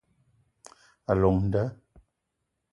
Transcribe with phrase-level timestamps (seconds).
[1.15, 1.63] A llong nda